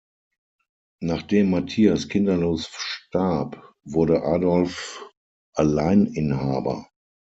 [1.03, 5.07] Nachdem Matthias kinderlos starb, wurde Adolf
[5.53, 6.87] Alleininhaber.